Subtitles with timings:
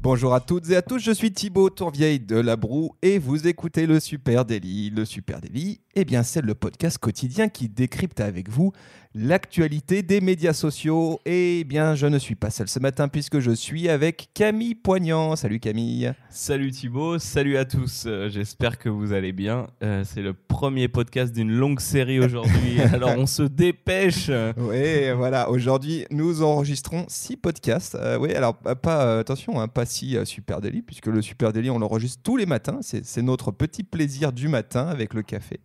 [0.00, 3.48] Bonjour à toutes et à tous, je suis Thibaut Tourvieille de La Broue et vous
[3.48, 4.90] écoutez le Super Délit.
[4.90, 8.72] Le Super Délit, eh bien, c'est le podcast quotidien qui décrypte avec vous
[9.14, 11.18] l'actualité des médias sociaux.
[11.26, 14.76] Et eh bien, je ne suis pas seul ce matin puisque je suis avec Camille
[14.76, 15.34] Poignant.
[15.34, 16.12] Salut Camille.
[16.30, 18.04] Salut Thibaut, salut à tous.
[18.06, 19.66] Euh, J'espère que vous allez bien.
[19.82, 24.30] Euh, c'est le premier podcast d'une longue série aujourd'hui, alors on se dépêche.
[24.56, 25.50] Oui, voilà.
[25.50, 27.96] Aujourd'hui, nous enregistrons six podcasts.
[27.96, 31.78] Euh, oui, alors pas attention, hein, pas euh, Super Délit puisque le Super Délit, on
[31.78, 32.78] l'enregistre tous les matins.
[32.82, 35.60] C'est notre petit plaisir du matin avec le café.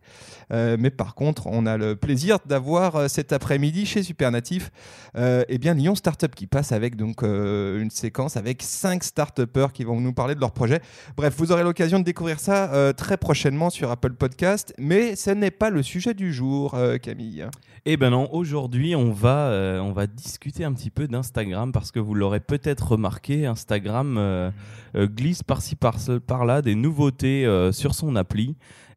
[0.51, 4.71] Euh, mais par contre, on a le plaisir d'avoir euh, cet après-midi chez Supernatif
[5.15, 9.71] euh, eh bien Lyon Startup qui passe avec donc euh, une séquence avec cinq start-upers
[9.73, 10.81] qui vont nous parler de leur projet.
[11.15, 15.51] Bref, vous aurez l'occasion de découvrir ça très prochainement sur Apple Podcast, mais ce n'est
[15.51, 17.45] pas le sujet du jour, Camille.
[17.85, 21.99] Eh ben non, aujourd'hui on va on va discuter un petit peu d'Instagram parce que
[21.99, 24.51] vous l'aurez peut-être remarqué, Instagram euh,
[24.95, 28.55] euh, glisse par-ci par- par-là des nouveautés euh, sur son appli.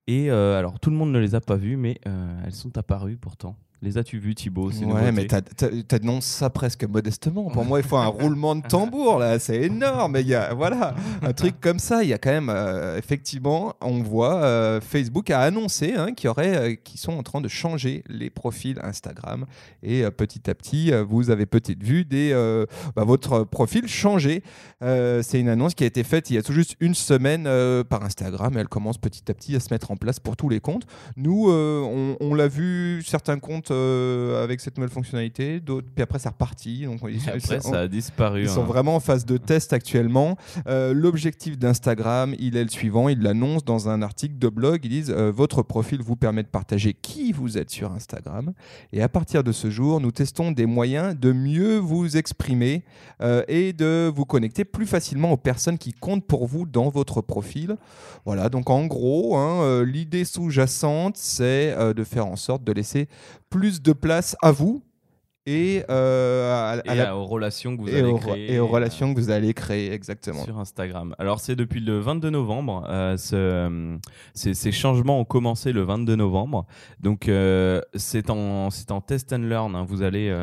[0.08, 1.98] Et alors tout le monde ne les a pas vues, mais
[2.44, 3.56] elles sont apparues pourtant.
[3.82, 7.50] Les as-tu vues, Thibaut Ouais, mais t'annonces ça presque modestement.
[7.50, 9.38] Pour moi, il faut un roulement de tambour, là.
[9.38, 10.16] C'est énorme.
[10.18, 12.02] Il y a, voilà, un truc comme ça.
[12.02, 16.74] Il y a quand même, euh, effectivement, on voit, euh, Facebook a annoncé hein, euh,
[16.74, 19.44] qu'ils sont en train de changer les profils Instagram.
[19.82, 22.64] Et euh, petit à petit, euh, vous avez peut-être vu des, euh,
[22.96, 24.42] bah, votre profil changer.
[24.82, 27.44] Euh, c'est une annonce qui a été faite il y a tout juste une semaine
[27.46, 28.56] euh, par Instagram.
[28.56, 30.86] Et elle commence petit à petit à se mettre en place pour tous les comptes.
[31.16, 36.02] Nous, euh, on, on l'a vu, certains comptes euh, avec cette nouvelle fonctionnalité, d'autres, puis
[36.02, 36.84] après c'est reparti.
[36.84, 38.42] Donc, Après, ça a disparu.
[38.42, 38.66] ils sont hein.
[38.66, 40.36] vraiment en phase de test actuellement.
[40.66, 43.08] Euh, L'objectif d'Instagram, il est le suivant.
[43.08, 44.80] Ils l'annoncent dans un article de blog.
[44.84, 48.52] Ils disent euh, Votre profil vous permet de partager qui vous êtes sur Instagram.
[48.92, 52.84] Et à partir de ce jour, nous testons des moyens de mieux vous exprimer
[53.48, 57.76] et de vous connecter plus facilement aux personnes qui comptent pour vous dans votre profil.
[58.24, 63.08] Voilà, donc en gros, hein, l'idée sous-jacente, c'est de faire en sorte de laisser
[63.56, 64.82] plus de place à vous
[65.46, 68.52] et, euh, à, à Et la- à- aux relations que vous et, allez créer.
[68.54, 70.42] et aux euh, relations que vous allez créer, exactement.
[70.44, 71.14] Sur Instagram.
[71.20, 72.84] Alors c'est depuis le 22 novembre.
[72.88, 73.96] euh, ce-
[74.34, 76.66] ces, ces changements ont commencé le 22 novembre.
[77.00, 78.68] Donc euh, c'est en,
[79.06, 79.76] test and learn.
[79.76, 79.84] hein.
[79.88, 80.34] Vous allez,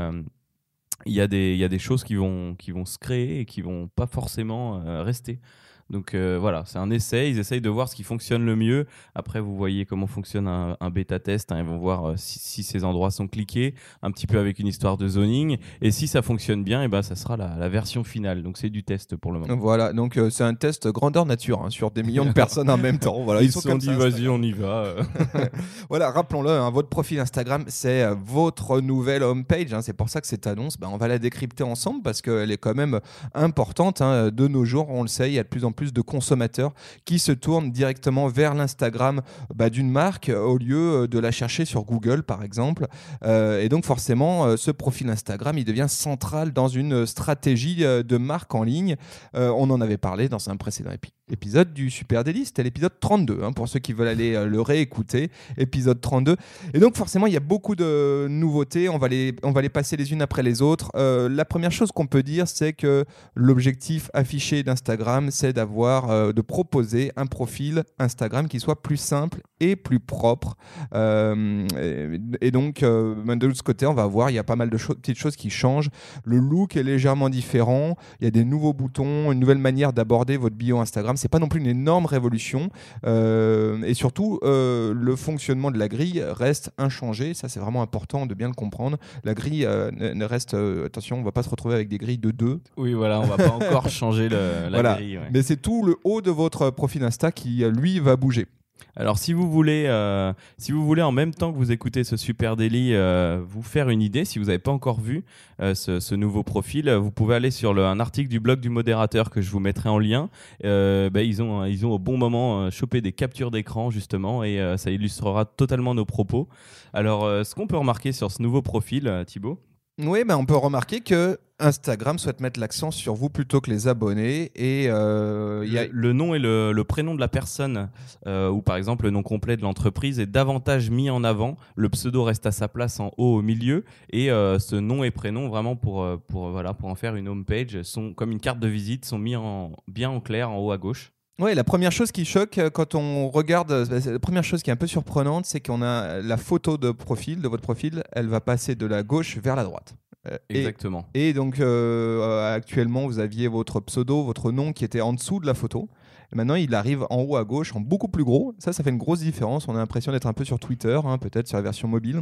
[1.06, 3.42] il y a des, il y a des choses qui vont, qui vont se créer
[3.42, 5.40] et qui vont pas forcément euh, rester.
[5.90, 7.30] Donc euh, voilà, c'est un essai.
[7.30, 8.88] Ils essayent de voir ce qui fonctionne le mieux.
[9.16, 11.52] Après, vous voyez comment fonctionne un, un bêta test.
[11.52, 11.60] hein.
[11.60, 14.68] Ils vont voir euh, si, si ces endroits sont cliqués, un petit peu avec une
[14.68, 15.58] histoire de zoning.
[15.82, 18.44] Et si ça fonctionne bien, et ben ça sera la, la version finale.
[18.44, 19.56] Donc c'est du test pour le moment.
[19.58, 22.78] Voilà, donc euh, c'est un test grandeur nature hein, sur des millions de personnes en
[22.78, 23.22] même temps.
[23.24, 24.96] Voilà, ils sont sont dit, vas-y, on y va.
[25.90, 29.68] Voilà, rappelons-le, hein, votre profil Instagram, c'est votre nouvelle homepage.
[29.82, 32.58] c'est pour ça que cette annonce, ben, on va la décrypter ensemble parce qu'elle est
[32.58, 33.00] quand même
[33.34, 34.02] importante.
[34.02, 36.74] De nos jours, on le sait, il y a de plus en plus de consommateurs
[37.06, 39.22] qui se tournent directement vers l'Instagram
[39.54, 42.88] bah, d'une marque euh, au lieu euh, de la chercher sur Google, par exemple.
[43.26, 48.54] Euh, et donc, forcément, ce profil Instagram, il devient central dans une stratégie de marque
[48.56, 48.96] en ligne.
[49.34, 53.44] On en avait parlé dans un précédent épi- épisode du Super Daily, c'était l'épisode 32,
[53.44, 56.36] hein, pour ceux qui veulent aller euh, le réécouter, épisode 32.
[56.74, 59.70] Et donc forcément, il y a beaucoup de nouveautés, on va les, on va les
[59.70, 60.92] passer les unes après les autres.
[60.96, 66.34] Euh, la première chose qu'on peut dire, c'est que l'objectif affiché d'Instagram, c'est d'avoir, euh,
[66.34, 70.58] de proposer un profil Instagram qui soit plus simple et plus propre.
[70.94, 75.18] Et, donc, de l'autre côté, on va voir, il y a pas mal de petites
[75.18, 75.90] choses qui changent.
[76.26, 77.96] Le look est légèrement différent.
[78.20, 81.13] Il y a des nouveaux boutons, une nouvelle manière d'aborder votre bio Instagram.
[81.16, 82.70] C'est pas non plus une énorme révolution.
[83.06, 87.34] Euh, et surtout, euh, le fonctionnement de la grille reste inchangé.
[87.34, 88.98] Ça, c'est vraiment important de bien le comprendre.
[89.24, 90.56] La grille euh, ne reste.
[90.86, 92.60] attention, on va pas se retrouver avec des grilles de 2.
[92.78, 94.96] Oui, voilà, on va pas encore changer le- la Voilà.
[94.96, 95.18] grille.
[95.18, 95.30] ouais.
[95.32, 98.48] Mais c'est tout le haut de votre profil Insta qui, lui, va bouger.
[98.96, 102.18] Alors, si vous voulez, euh, si vous voulez en même temps que vous écoutez ce
[102.18, 105.24] super délit, euh, vous faire une idée, si vous n'avez pas encore vu
[105.62, 109.42] euh, ce, nouveau profil, vous pouvez aller sur un article du blog du modérateur que
[109.42, 110.30] je vous mettrai en lien.
[110.62, 114.92] Bah, ils ont, ils ont au bon moment chopé des captures d'écran justement, et ça
[114.92, 116.48] illustrera totalement nos propos.
[116.94, 119.60] Alors, ce qu'on peut remarquer sur ce nouveau profil, Thibaut?
[120.00, 123.88] Oui, ben on peut remarquer que Instagram souhaite mettre l'accent sur vous plutôt que les
[123.88, 124.52] abonnés.
[124.56, 125.64] Et euh.
[125.92, 127.90] Le, nom et le, prénom de la personne,
[128.26, 131.58] euh, ou par exemple le nom complet de l'entreprise, est davantage mis en avant.
[131.76, 135.12] Le pseudo reste à sa place en haut au milieu, et euh, ce nom et
[135.12, 138.68] prénom, vraiment pour, pour, voilà, pour en faire une homepage, sont comme une carte de
[138.68, 141.14] visite, sont mis en, bien en clair en haut à gauche.
[141.40, 144.70] Ouais, la première chose qui choque euh, quand on regarde, euh, la première chose qui
[144.70, 148.28] est un peu surprenante, c'est qu'on a la photo de profil, de votre profil, elle
[148.28, 149.96] va passer de la gauche vers la droite.
[150.28, 151.08] Euh, et- Exactement.
[151.16, 155.48] Et, donc euh, actuellement, vous aviez votre pseudo, votre nom qui était en dessous de
[155.48, 155.90] la photo.
[156.32, 158.54] Et maintenant, il arrive en haut à gauche, en beaucoup plus gros.
[158.60, 159.68] Ça, ça fait une grosse différence.
[159.68, 162.22] On a l'impression d'être un peu sur Twitter, hein, peut-être sur la version mobile.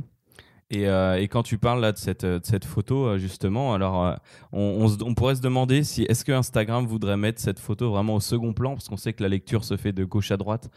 [0.72, 4.16] Et, euh, et quand tu parles là de cette, photo, euh, justement, alors euh,
[4.54, 8.54] on, pourrait se demander si est-ce que Instagram voudrait mettre cette photo vraiment au second
[8.54, 10.70] plan, parce qu'on sait que la lecture se fait de gauche à droite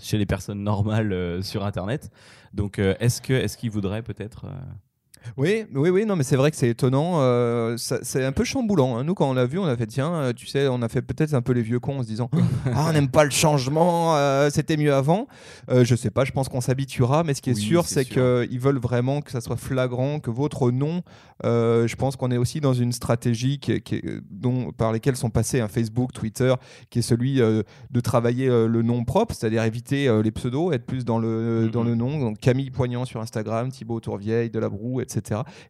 [0.00, 2.10] chez les personnes normales sur Internet.
[2.52, 4.46] Donc est-ce que est-ce qu'ils voudraient peut-être
[5.36, 7.20] Oui, oui, oui, non, mais c'est vrai que c'est étonnant.
[7.20, 8.96] euh, c'est un peu chamboulant.
[8.98, 9.04] hein.
[9.04, 11.02] Nous, quand on l'a vu, on a fait tiens, euh, tu sais, on a fait
[11.02, 12.30] peut-être un peu les vieux cons en se disant
[12.74, 15.26] ah, on n'aime pas le changement, euh, c'était mieux avant.
[15.70, 18.04] Euh, je sais pas, je pense qu'on s'habituera, mais ce qui est Oui, sûr, c'est
[18.04, 21.02] qu'ils veulent vraiment que ça soit flagrant, que votre nom.
[21.44, 23.82] je pense qu'on est aussi dans une stratégie qui,
[24.30, 26.54] dont, par lesquelles sont passés un Facebook, Twitter,
[26.90, 31.18] qui est celui de travailler le nom propre, c'est-à-dire éviter les pseudos, être plus dans
[31.18, 32.18] le, dans le nom.
[32.18, 35.17] Donc Camille Poignant sur Instagram, Thibaut Tourvieille, Delabroue, etc.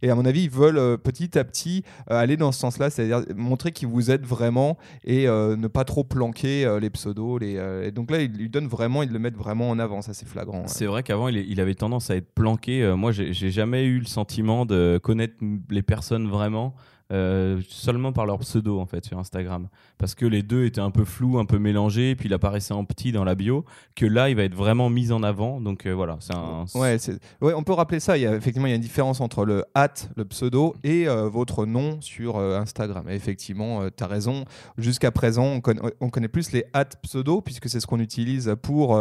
[0.02, 2.90] Et à mon avis, ils veulent euh, petit à petit euh, aller dans ce sens-là,
[2.90, 7.40] c'est-à-dire montrer qu'ils vous aident vraiment et euh, ne pas trop planquer les pseudos.
[7.42, 10.26] Et donc là, ils lui donnent vraiment, ils le mettent vraiment en avant, ça c'est
[10.28, 10.66] flagrant.
[10.66, 12.94] C'est vrai qu'avant, il, il avait tendance à être planqué.
[12.96, 15.34] Moi, j'ai jamais eu le sentiment de connaître
[15.70, 16.74] les personnes vraiment.
[17.12, 20.90] Euh, seulement par leur pseudo en fait sur Instagram parce que les deux étaient un
[20.90, 23.64] peu flous un peu mélangés puis il apparaissait en petit dans la bio
[23.96, 26.96] que là il va être vraiment mis en avant donc euh, voilà c'est un Ouais,
[27.40, 28.16] ouais, on peut rappeler ça.
[28.18, 31.08] Il y a, effectivement, il y a une différence entre le at, le pseudo, et
[31.08, 33.08] euh, votre nom sur Instagram.
[33.08, 34.44] Et effectivement, tu as raison.
[34.76, 38.54] Jusqu'à présent, on, conna- on connaît plus les at pseudo, puisque c'est ce qu'on utilise
[38.62, 38.98] pour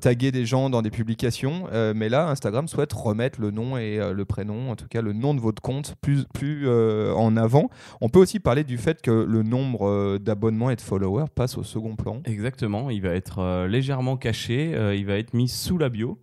[0.00, 1.64] taguer des gens dans des publications.
[1.94, 5.34] Mais là, Instagram souhaite remettre le nom et le prénom, en tout cas le nom
[5.34, 6.66] de votre compte, plus, plus
[7.06, 7.70] euh, en avant.
[8.00, 11.56] On peut aussi parler du fait que le nombre euh, d'abonnements et de followers passe
[11.56, 12.20] au second plan.
[12.24, 16.18] Exactement, il va être euh, légèrement caché, il va être mis sous la bio.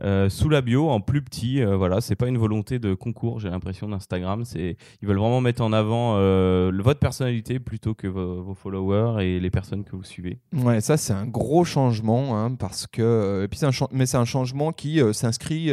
[0.00, 3.40] Euh, sous la bio en plus petit euh, voilà c'est pas une volonté de concours
[3.40, 8.06] j'ai l'impression d'Instagram c'est ils veulent vraiment mettre en avant euh, votre personnalité plutôt que
[8.06, 12.38] vos, vos followers et les personnes que vous suivez Ouais, ça c'est un gros changement
[12.38, 15.72] hein, parce que euh, et puis un mais c'est un changement qui s'inscrit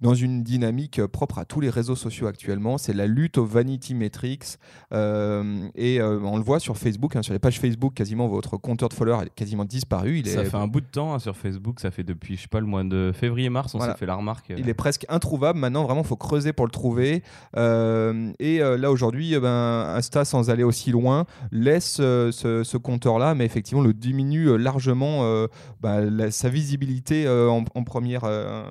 [0.00, 2.78] dans une dynamique propre à tous les réseaux sociaux actuellement.
[2.78, 4.58] C'est la lutte aux vanity metrics
[4.92, 8.94] et on le voit sur Facebook, hein, sur les pages Facebook, quasiment votre compteur de
[8.94, 10.18] followers est quasiment disparu.
[10.18, 12.42] Il ça est fait un bout de temps hein, sur Facebook ça fait depuis je
[12.42, 13.92] sais pas le mois de février mars on Voilà.
[13.94, 16.66] s'est fait la remarque euh, Il est presque introuvable maintenant, vraiment, il faut creuser pour
[16.66, 17.22] le trouver.
[17.56, 22.64] Euh, et euh, là, aujourd'hui, eh ben, Insta, sans aller aussi loin, laisse euh, ce,
[22.64, 25.46] ce compteur-là, mais effectivement, le diminue euh, largement euh,
[25.80, 28.64] bah, la- sa visibilité euh, en, en première, euh,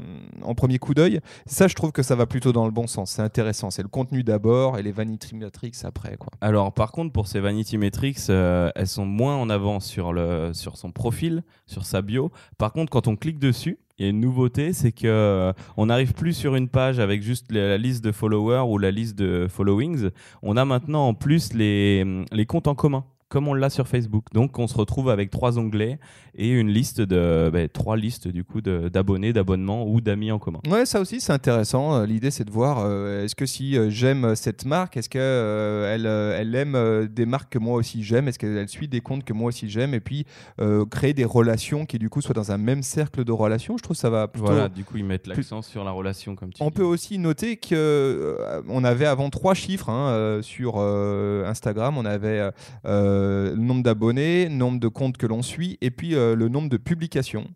[0.44, 1.19] en premier coup d'œil.
[1.45, 3.12] Ça, je trouve que ça va plutôt dans le bon sens.
[3.12, 3.71] C'est intéressant.
[3.71, 6.18] C'est le contenu d'abord et les vanity metrics après.
[6.18, 6.30] Quoi.
[6.41, 10.51] Alors, par contre, pour ces Vanity Metrics, euh, elles sont moins en avant sur, le,
[10.53, 12.31] sur son profil, sur sa bio.
[12.57, 15.86] Par contre, quand on clique dessus, il y a une nouveauté, c'est que euh, on
[15.86, 19.18] n'arrive plus sur une page avec juste la, la liste de followers ou la liste
[19.18, 20.10] de followings.
[20.42, 24.25] On a maintenant en plus les, les comptes en commun, comme on l'a sur Facebook.
[24.31, 25.97] Donc, on se retrouve avec trois onglets
[26.35, 30.59] et une liste de ben, trois listes du coup d'abonnés, d'abonnements ou d'amis en commun.
[30.69, 31.95] Ouais, ça aussi c'est intéressant.
[31.95, 35.18] Euh, L'idée c'est de voir euh, est-ce que si euh, j'aime cette marque, est-ce que
[35.19, 39.24] euh, elle, elle aime des marques que moi aussi j'aime, est-ce qu'elle suit des comptes
[39.24, 40.25] que moi aussi j'aime, et puis
[40.62, 43.78] euh, créer des relations qui du coup soient dans un même cercle de relations.
[43.78, 44.45] Je trouve que ça va plutôt.
[44.47, 46.73] Voilà, du coup, ils mettent l'accent sur la relation, comme tu On dis.
[46.75, 51.97] peut aussi noter que euh, on avait avant trois chiffres hein, euh, sur euh, Instagram.
[51.97, 52.49] On avait
[53.56, 56.69] le nombre d'abonnés, le nombre de comptes que l'on suit, et puis euh, le nombre
[56.69, 57.47] de publications.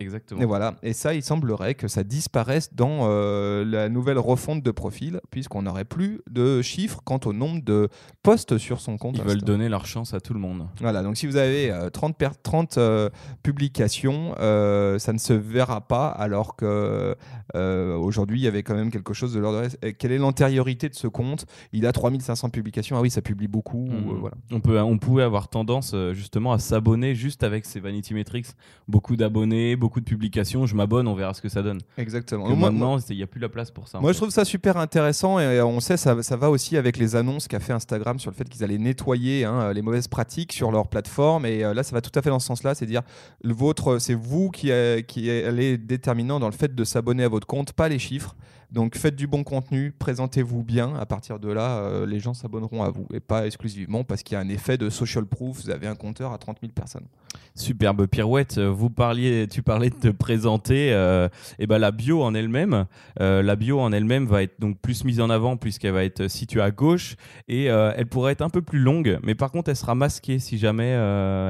[0.00, 0.40] Exactement.
[0.40, 0.76] Et voilà.
[0.82, 5.62] Et ça, il semblerait que ça disparaisse dans euh, la nouvelle refonte de profil, puisqu'on
[5.62, 7.88] n'aurait plus de chiffres quant au nombre de
[8.22, 9.16] posts sur son compte.
[9.18, 10.66] Ils veulent donner leur chance à tout le monde.
[10.80, 13.10] Voilà, donc si vous avez euh, 30, per- 30 euh,
[13.42, 17.16] publications, euh, ça ne se verra pas, alors que
[17.54, 19.62] aujourd'hui, il y avait quand même quelque chose de l'ordre.
[19.98, 21.46] Quelle est l'antériorité de ce compte?
[21.72, 22.96] Il a 3500 publications.
[22.96, 23.88] Ah oui, ça publie beaucoup.
[24.20, 24.36] Voilà.
[24.52, 28.48] On, peut, on pouvait avoir tendance justement à s'abonner juste avec ces Vanity Metrics.
[28.86, 30.66] Beaucoup d'abonnés, beaucoup de publications.
[30.66, 31.80] Je m'abonne, on verra ce que ça donne.
[31.96, 32.48] Exactement.
[32.48, 33.98] Moi- maintenant, il n'y a plus la place pour ça.
[34.00, 34.14] Moi, fait.
[34.14, 37.16] je trouve ça super intéressant et euh, on sait ça, ça va aussi avec les
[37.16, 40.70] annonces qu'a fait Instagram sur le fait qu'ils allaient nettoyer hein, les mauvaises pratiques sur
[40.70, 43.02] leur plateforme et euh, là, ça va tout à fait dans ce sens-là, c'est dire
[43.42, 47.28] le vôtre, c'est vous qui, euh, qui allez déterminant dans le fait de s'abonner à
[47.28, 48.36] votre compte, pas les chiffres.
[48.70, 50.94] Donc faites du bon contenu, présentez-vous bien.
[50.96, 54.34] À partir de là, euh, les gens s'abonneront à vous et pas exclusivement parce qu'il
[54.34, 55.62] y a un effet de social proof.
[55.64, 57.06] Vous avez un compteur à 30 000 personnes.
[57.54, 58.58] Superbe pirouette.
[58.58, 60.92] Vous parliez, tu parlais de te présenter.
[60.92, 62.84] Euh, et ben la bio en elle-même,
[63.20, 66.60] euh, la bio en elle-même va être plus mise en avant puisqu'elle va être située
[66.60, 67.16] à gauche
[67.48, 70.58] et elle pourrait être un peu plus longue, mais par contre elle sera masquée si
[70.58, 70.92] jamais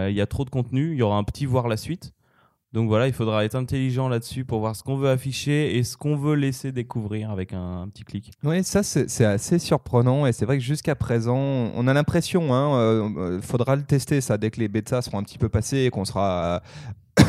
[0.08, 0.92] il y a trop de contenu.
[0.92, 2.12] Il y aura un petit voir la suite.
[2.74, 5.96] Donc voilà, il faudra être intelligent là-dessus pour voir ce qu'on veut afficher et ce
[5.96, 8.30] qu'on veut laisser découvrir avec un, petit clic.
[8.44, 12.52] Oui, ça c'est assez surprenant et c'est vrai que jusqu'à présent, on a l'impression, il
[12.52, 15.48] hein, euh, euh, faudra le tester ça dès que les bêtas seront un petit peu
[15.48, 16.62] passés et qu'on sera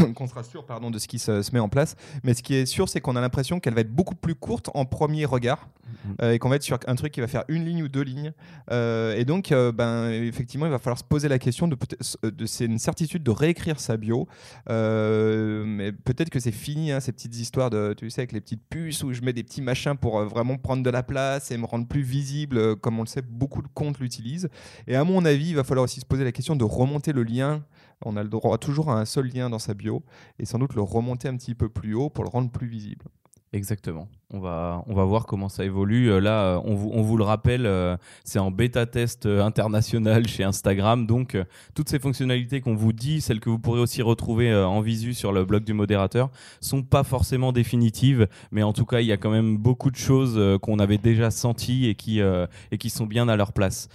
[0.15, 1.95] qu'on sera sûr pardon, de ce qui se, met en place.
[2.23, 4.69] Mais ce qui est sûr, c'est qu'on a l'impression qu'elle va être beaucoup plus courte
[4.73, 6.15] en premier regard mhm.
[6.21, 8.01] euh, et qu'on va être sur un truc qui va faire une ligne ou deux
[8.01, 8.33] lignes.
[8.71, 11.77] Euh, et donc, euh, ben, effectivement, il va falloir se poser la question de,
[12.23, 14.27] de c'est une certitude de réécrire sa bio.
[14.67, 18.63] mais peut-être que c'est fini, hein, ces petites histoires de, tu sais, avec les petites
[18.69, 21.65] puces où je mets des petits machins pour vraiment prendre de la place et me
[21.65, 22.75] rendre plus visible.
[22.77, 24.49] Comme on le sait, beaucoup de comptes l'utilisent.
[24.87, 27.23] Et à mon avis, il va falloir aussi se poser la question de remonter le
[27.23, 27.63] lien
[28.05, 30.03] on a le droit toujours à un seul lien dans sa bio
[30.39, 33.05] et sans doute le remonter un petit peu plus haut pour le rendre plus visible.
[33.51, 34.07] Exactement.
[34.31, 36.11] On va, on va voir comment ça évolue.
[36.11, 40.27] Euh, là, euh, on vous, on vous le rappelle, euh, c'est en bêta test international
[40.27, 41.07] chez Instagram.
[41.07, 41.35] Donc,
[41.73, 45.31] toutes ces fonctionnalités qu'on vous dit, celles que vous pourrez aussi retrouver en visu sur
[45.31, 46.29] le blog du modérateur,
[46.61, 48.27] sont pas forcément définitives.
[48.51, 51.31] Mais en tout cas, il y a quand même beaucoup de choses qu'on avait déjà
[51.31, 53.89] senties et qui, et qui sont bien à leur place.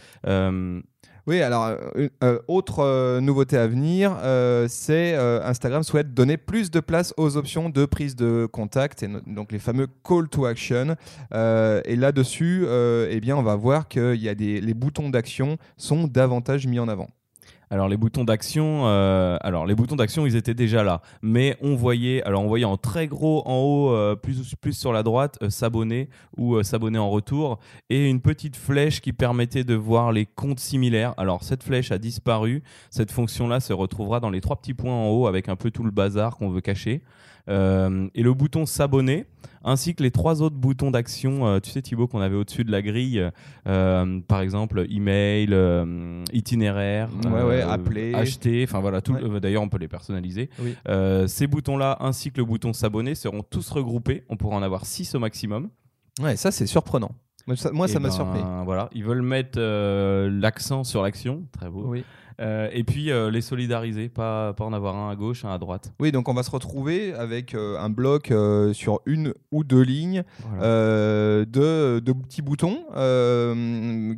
[1.26, 4.14] Oui, alors, euh, euh, autre euh, nouveauté à venir,
[4.68, 9.50] c'est Instagram souhaite donner plus de place aux options de prise de contact, et donc
[9.50, 10.96] les fameux call to action.
[11.32, 16.04] et là-dessus, eh bien, on va voir que y a des, les boutons d'action sont
[16.04, 17.08] davantage mis en avant.
[17.70, 21.74] Alors les boutons d'action, euh, alors les boutons d'action, ils étaient déjà là, mais on
[21.74, 25.50] voyait, alors voyait en très gros en haut, euh, plus plus sur la droite, euh,
[25.50, 27.58] s'abonner ou s'abonner en retour,
[27.90, 31.14] et une petite flèche qui permettait de voir les comptes similaires.
[31.16, 35.08] Alors cette flèche a disparu, cette fonction-là se retrouvera dans les trois petits points en
[35.08, 37.02] haut avec un peu tout le bazar qu'on veut cacher.
[37.48, 39.26] Euh, et le bouton s'abonner,
[39.62, 42.72] ainsi que les trois autres boutons d'action, euh, tu sais Thibaut, qu'on avait au-dessus de
[42.72, 43.30] la grille,
[43.66, 45.54] euh, par exemple email,
[46.32, 47.08] itinéraire,
[47.62, 49.00] appeler, acheter, enfin voilà,
[49.40, 50.50] d'ailleurs on peut les personnaliser.
[51.26, 55.14] ces boutons-là, ainsi que le bouton s'abonner, seront tous regroupés, on pourra en avoir six
[55.14, 55.70] au maximum.
[56.20, 57.10] Ouais, ça c'est surprenant.
[57.46, 58.40] Moi, ça eh m'a surpris.
[58.64, 61.84] Voilà, ils veulent mettre l'accent sur l'action, très beau.
[61.86, 62.04] Oui.
[62.40, 65.58] Euh, et puis euh, les solidariser, pas, pas en avoir un à gauche, un à
[65.58, 65.92] droite.
[66.00, 68.32] Oui, donc on va se retrouver avec euh, un bloc
[68.72, 70.24] sur une ou deux lignes
[70.60, 71.44] de,
[72.00, 72.84] de, petits boutons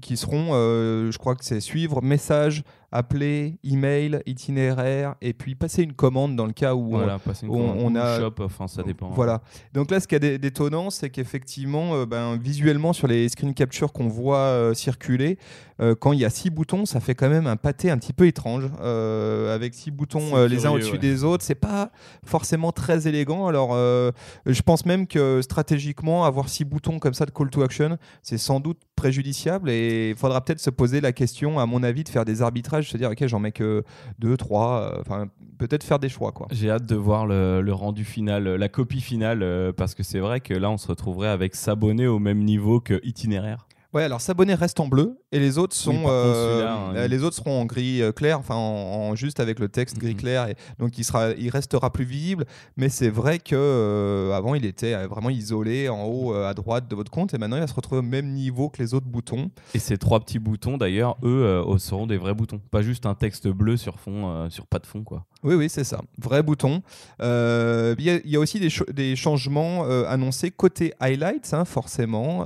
[0.01, 2.63] qui seront, je crois que c'est suivre, message,
[2.93, 8.19] appeler, email, itinéraire, et puis passer une commande dans le cas où on, a.
[8.21, 9.11] Shop, enfin ça dépend.
[9.11, 9.43] Voilà.
[9.73, 13.93] Donc là, ce qui est d'étonnant, c'est qu'effectivement, euh, ben, visuellement sur les screen captures
[13.93, 15.39] qu'on voit euh, circuler,
[15.81, 18.13] euh, quand il y a six boutons, ça fait quand même un pâté un petit
[18.13, 21.45] peu étrange, avec six boutons les uns au-dessus des autres.
[21.45, 21.91] C'est pas
[22.25, 23.47] forcément très élégant.
[23.47, 27.99] Alors, je pense même que stratégiquement, avoir six boutons comme ça de call to action,
[28.23, 32.03] c'est sans doute préjudiciable et il faudra peut-être se poser la question, à mon avis,
[32.03, 33.85] de faire des arbitrages, se dire, ok, j'en mets que
[34.19, 35.29] deux, trois, euh, enfin,
[35.59, 36.33] peut-être faire des choix.
[36.33, 36.49] quoi.
[36.51, 40.41] J'ai hâte de voir le, rendu final, la copie finale, euh, parce que c'est vrai
[40.41, 43.67] que là, on se retrouverait avec s'abonner au même niveau que itinéraire.
[43.97, 47.63] Ouais, alors s'abonner reste en bleu et les autres sont euh, hein, les autres seront
[47.63, 51.05] en gris euh, clair, enfin en, juste avec le texte gris clair et donc il
[51.05, 52.45] sera il restera plus visible.
[52.77, 56.95] Mais c'est vrai que euh, avant il était vraiment isolé en haut à droite de
[56.95, 59.51] votre compte et maintenant il va se retrouver au même niveau que les autres boutons.
[59.73, 63.49] Et ces trois petits boutons d'ailleurs, eux seront des vrais boutons, pas juste un texte
[63.49, 65.25] bleu sur fond sur pas de fond quoi.
[65.47, 66.83] Oui oui c'est ça, vrai bouton.
[67.21, 72.45] Il y, a aussi des, des changements annoncés côté highlights hein, forcément.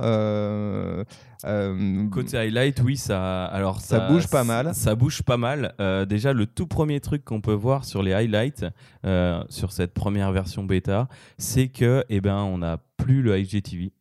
[1.45, 4.73] Euh, Côté highlight, oui, ça, alors ça, bouge pas mal.
[4.73, 5.73] Ça bouge pas mal.
[5.79, 8.65] Euh, déjà, le tout premier truc qu'on peut voir sur les highlights,
[9.05, 13.91] euh, sur cette première version bêta, c'est que, eh ben, on n'a plus le IGTV.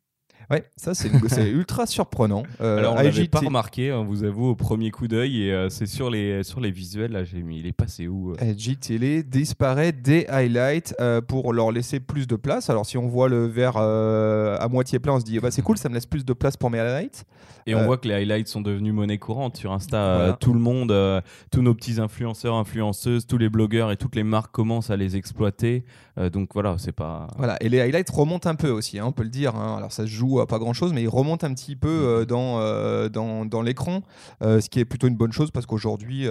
[0.51, 1.09] Ouais, ça c'est
[1.49, 2.43] ultra surprenant.
[2.61, 5.69] Euh, Alors on l'avait pas remarqué, hein, vous avoue, au premier coup d'œil, et euh,
[5.69, 9.93] c'est sur les, sur les visuels, là j'ai mis, il est passé où euh disparaît
[9.93, 12.69] des highlights euh, pour leur laisser plus de place.
[12.69, 15.79] Alors si on voit le verre à moitié plein, on se dit bah, c'est cool,
[15.79, 17.25] ça me laisse plus de place pour mes highlights.
[17.67, 20.37] Et on voit que les highlights sont devenus monnaie courante sur Insta.
[20.41, 20.93] tout le monde,
[21.53, 25.17] tous nos petits influenceurs, influenceuses, tous les blogueurs et toutes les marques commencent à les
[25.17, 25.85] exploiter.
[26.29, 27.29] Donc voilà, c'est pas.
[27.39, 29.57] Voilà, et les highlights remontent un peu aussi, hein, on peut le dire.
[29.57, 29.77] Hein.
[29.77, 32.59] Alors ça se joue pas grand chose, mais il remonte un petit peu euh, dans,
[32.59, 34.03] euh, dans, dans l'écran,
[34.43, 36.29] euh, ce qui est plutôt une bonne chose parce qu'aujourd'hui,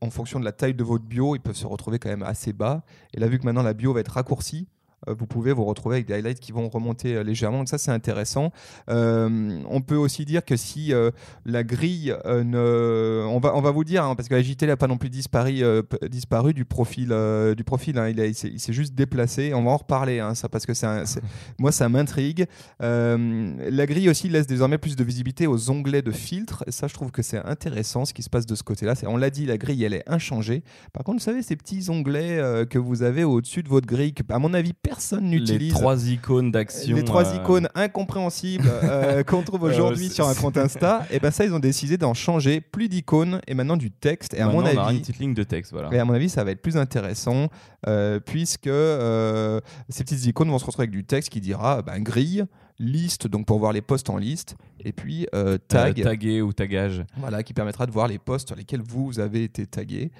[0.00, 2.52] en fonction de la taille de votre bio, ils peuvent se retrouver quand même assez
[2.52, 2.82] bas.
[3.14, 5.96] Et là, vu que maintenant la bio va être raccourcie, euh, vous pouvez vous retrouver
[5.96, 7.58] avec des highlights qui vont remonter euh, légèrement.
[7.58, 8.52] Donc ça, c'est intéressant.
[8.88, 11.10] Euh, on peut aussi dire que si euh,
[11.44, 14.68] la grille euh, ne, on va, on va vous dire, hein, parce que la JTL
[14.68, 17.98] n'a pas non plus disparu, euh, disparu du profil, euh, du profil.
[17.98, 18.08] hein.
[18.08, 19.52] il, s'est juste déplacé.
[19.54, 21.04] On va en reparler, hein, ça, parce que un-
[21.58, 22.46] moi, ça m'intrigue.
[22.82, 26.64] Euh, la grille aussi laisse désormais plus de visibilité aux onglets de filtre.
[26.66, 28.94] Et ça, je trouve que c'est intéressant ce qui se passe de ce côté-là.
[29.06, 30.62] On l'a dit, la grille, elle est inchangée.
[30.92, 34.14] Par contre, vous savez, ces petits onglets euh, que vous avez au-dessus de votre grille,
[34.14, 35.72] que, à mon avis, personne Les n'utilise.
[35.72, 36.96] trois icônes d'action.
[36.96, 41.30] Les trois euh, icônes incompréhensibles euh, qu'on trouve aujourd'hui sur un compte Insta, et ben
[41.30, 42.60] ça, ils ont décidé d'en changer.
[42.60, 44.34] Plus d'icônes et maintenant du texte.
[44.34, 45.88] Et à maintenant, mon on aura une avis, petite ligne de texte, voilà.
[45.92, 47.48] et à mon avis, ça va être plus intéressant
[47.86, 52.00] euh, puisque euh, ces petites icônes vont se retrouver avec du texte qui dira ben,
[52.00, 52.44] grille,
[52.78, 56.52] liste, donc pour voir les posts en liste, et puis euh, Euh, tag, tagué ou
[56.52, 57.04] tagage.
[57.16, 60.10] voilà, qui permettra de voir les posts sur lesquels vous avez été tagué.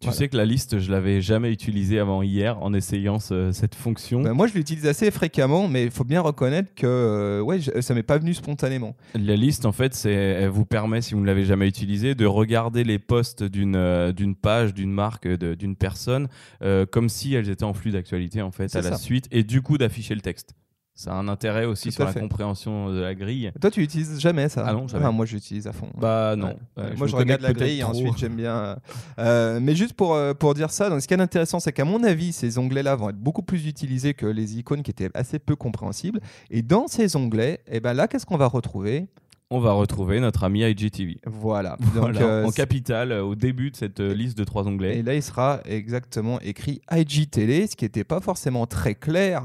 [0.00, 0.16] Tu Voilà.
[0.16, 4.22] sais que la liste, je l'avais jamais utilisée avant hier en essayant ce- cette fonction.
[4.22, 7.80] Ben, moi, je l'utilise assez fréquemment, mais il faut bien reconnaître que euh, ouais, je-
[7.80, 8.94] ça m'est pas venu spontanément.
[9.14, 12.26] La liste, en fait, c'est, elle vous permet, si vous ne l'avez jamais utilisée, de
[12.26, 16.28] regarder les posts d'une euh, d'une page, d'une marque, de- d'une personne,
[16.62, 19.42] euh, comme si elles étaient en flux d'actualité, en fait, C'est à la suite, et
[19.42, 20.54] du coup d'afficher le texte.
[21.00, 22.18] Ça a un intérêt aussi Tout sur la fait.
[22.18, 23.52] compréhension de la grille.
[23.60, 25.08] Toi, tu utilises jamais ça Ah non, jamais.
[25.12, 25.88] moi, j'utilise à fond.
[25.96, 26.48] Bah non.
[26.48, 26.56] Ouais.
[26.78, 28.52] Euh, moi, je regarde la grille et ensuite j'aime bien.
[28.56, 28.76] euh,
[29.20, 31.84] euh, mais juste pour, euh, pour dire ça, donc, ce qui est intéressant, c'est qu'à
[31.84, 35.38] mon avis, ces onglets-là vont être beaucoup plus utilisés que les icônes qui étaient assez
[35.38, 36.18] peu compréhensibles.
[36.50, 39.06] Et dans ces onglets, et ben là, qu'est-ce qu'on va retrouver?
[39.50, 41.20] On va retrouver notre ami IGTV.
[41.26, 41.78] Voilà.
[41.94, 44.98] Donc, Voilà, euh, en capital, euh, au début de cette euh, liste de trois onglets.
[44.98, 49.44] Et là, il sera exactement écrit IGTV, ce qui n'était pas forcément très clair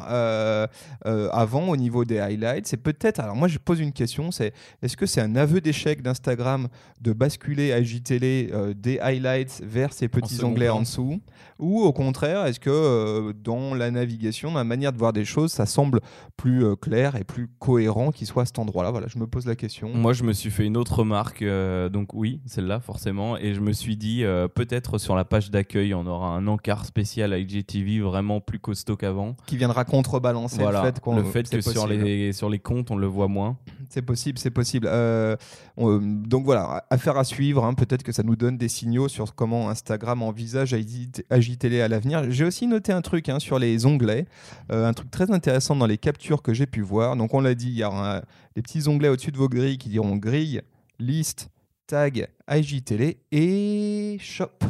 [1.06, 2.68] avant au niveau des highlights.
[2.68, 3.22] C'est peut-être.
[3.22, 6.68] Alors, moi, je pose une question c'est est-ce que c'est un aveu d'échec d'Instagram
[7.00, 11.22] de basculer IGTV des highlights vers ces petits onglets en dessous?
[11.60, 15.52] Ou au contraire, est-ce que dans la navigation, dans la manière de voir des choses,
[15.52, 16.02] ça semble
[16.36, 18.92] plus clair et plus cohérent qu'il soit à cet endroit-là?
[18.92, 19.93] Voilà, je me pose la question.
[19.94, 23.60] Moi, je me suis fait une autre remarque, euh, donc oui, celle-là, forcément, et je
[23.62, 28.00] me suis dit, euh, peut-être sur la page d'accueil, on aura un encart spécial IGTV
[28.00, 29.36] vraiment plus costaud qu'avant.
[29.46, 32.04] Qui viendra contrebalancer Voilà, le fait, qu'on- le fait que sur possible.
[32.04, 33.58] les, sur les comptes, on le voit moins.
[33.90, 34.88] C'est possible, c'est possible.
[34.90, 35.36] Euh,
[35.78, 37.64] on- donc voilà, affaire à suivre.
[37.64, 37.76] hein.
[37.76, 42.24] Peut-être que ça nous donne des signaux sur comment Instagram envisage AJTL à l'avenir.
[42.32, 44.26] J'ai aussi noté un truc hein, sur les onglets,
[44.70, 47.16] un truc très intéressant dans les captures que j'ai pu voir.
[47.16, 48.22] Donc on l'a dit, il y aura un-
[48.56, 50.62] des petits onglets au-dessus de vos grilles qui diront grille,
[50.98, 51.50] liste,
[51.88, 54.64] tag, IGTL et shop.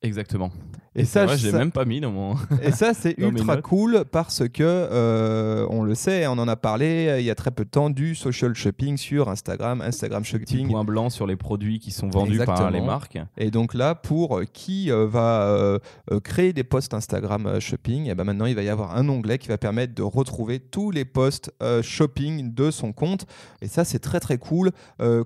[0.00, 0.52] Exactement.
[0.96, 2.36] Et, ça, ça, je l'ai ça- même pas mis dans mon.
[2.62, 7.08] et ça, c'est ultra cool parce que, euh, on le sait, on en a parlé
[7.08, 10.68] euh, il y a très peu de temps du social shopping sur Instagram, Instagram shopping.
[10.68, 13.18] point blanc sur les produits qui sont vendus par les marques.
[13.36, 15.78] Et donc là, pour euh, qui va euh,
[16.22, 19.48] créer des posts Instagram shopping, et ben maintenant il va y avoir un onglet qui
[19.48, 23.26] va permettre de retrouver tous les posts euh, shopping de son compte.
[23.62, 24.70] Et ça, c'est très très cool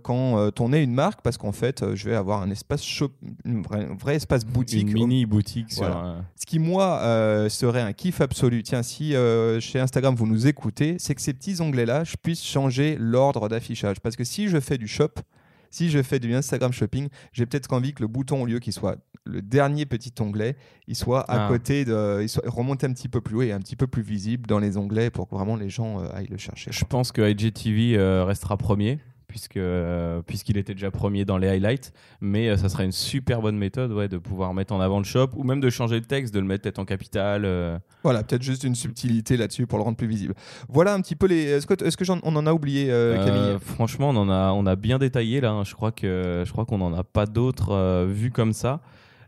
[0.02, 3.10] quand on est une marque parce qu'en fait, je vais avoir un espace shop,
[3.46, 4.88] un vrai, un vrai espace boutique.
[4.88, 5.84] Une mini boutique sur.
[5.84, 6.24] Voilà.
[6.36, 8.62] Ce qui, moi, euh, serait un kiff absolu.
[8.62, 12.42] Tiens, si euh, chez Instagram vous nous écoutez, c'est que ces petits onglets-là, je puisse
[12.44, 14.00] changer l'ordre d'affichage.
[14.00, 15.08] Parce que si je fais du shop,
[15.70, 18.72] si je fais du Instagram shopping, j'ai peut-être envie que le bouton, au lieu qu'il
[18.72, 21.48] soit le dernier petit onglet, il soit à Ah.
[21.48, 22.20] côté de.
[22.22, 24.58] Il soit remonté un petit peu plus haut et un petit peu plus visible dans
[24.58, 26.70] les onglets pour que vraiment les gens euh, aillent le chercher.
[26.72, 28.98] Je pense que IGTV restera premier.
[29.28, 33.42] Puisque, euh, puisqu'il était déjà premier dans les highlights, mais euh, ça serait une super
[33.42, 36.06] bonne méthode ouais, de pouvoir mettre en avant le shop ou même de changer le
[36.06, 37.44] texte, de le mettre peut-être en capital.
[37.44, 40.32] euh, Voilà, peut-être juste une subtilité là-dessus pour le rendre plus visible.
[40.70, 41.42] Voilà un petit peu les.
[41.44, 43.58] Est-ce que, est-ce que j'en- on en a oublié, Camille?
[43.60, 45.50] franchement, on en a, on a bien détaillé là.
[45.50, 45.64] hein.
[45.64, 48.80] Je crois que, je crois qu'on n'en a pas d'autres vus comme ça.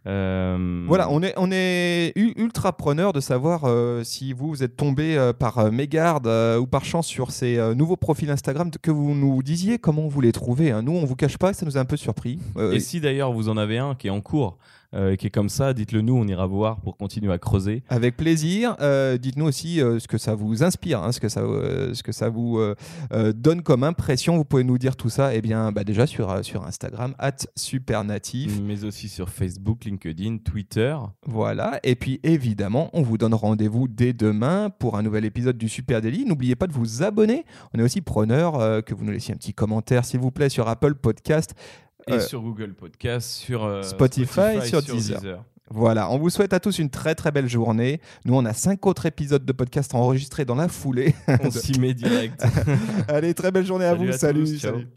[0.06, 4.76] Euh, Voilà, on est, on est ultra preneur de savoir euh, si vous, vous êtes
[4.76, 6.26] tombé euh, par mégarde
[6.60, 10.32] ou par chance sur ces nouveaux profils Instagram, que vous nous disiez comment vous les
[10.32, 10.70] trouvez.
[10.70, 10.82] hein.
[10.82, 12.38] Nous, on vous cache pas, ça nous a un peu surpris.
[12.72, 14.56] Et si d'ailleurs vous en avez un qui est en cours,
[14.92, 17.84] euh, qui est comme ça, dites-le nous, on ira voir pour continuer à creuser.
[17.88, 18.74] Avec plaisir.
[18.80, 22.12] Euh, Dites-nous aussi euh, ce que ça vous inspire, hein, ce, que ça, ce que
[22.12, 22.60] ça vous
[23.34, 24.36] donne comme impression.
[24.36, 28.60] Vous pouvez nous dire tout ça eh bien, bah, déjà sur, sur Instagram, at supernatif.
[28.60, 30.96] Mais aussi sur Facebook, LinkedIn, Twitter.
[31.26, 31.78] Voilà.
[31.84, 36.00] Et puis évidemment, on vous donne rendez-vous dès demain pour un nouvel épisode du Super
[36.00, 36.24] Daily.
[36.24, 37.44] N'oubliez pas de vous abonner.
[37.74, 40.68] On est aussi preneur que vous nous laissiez un petit commentaire, s'il vous plaît, sur
[40.68, 41.54] Apple Podcast.
[42.10, 45.44] Et Euh, sur Google Podcast, sur euh, Spotify, sur Deezer.
[45.72, 46.10] Voilà.
[46.10, 48.00] On vous souhaite à tous une très très belle journée.
[48.24, 51.14] Nous, on a cinq autres épisodes de podcast enregistrés dans la foulée.
[51.44, 52.42] On s'y met direct.
[53.08, 54.12] Allez, très belle journée à Salut vous.
[54.14, 54.44] à salut.
[54.44, 54.88] tous, salut.